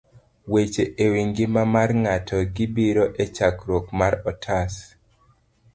[0.51, 4.73] Weche e Wi Ngima mar Ng'ato.gibiro e chakruok mar otas